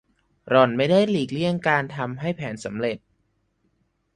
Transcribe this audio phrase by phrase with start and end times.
[0.49, 2.97] หล่อนไม่ได้หลีกเลี่ยงจากการทำให้แผนสำเร็จ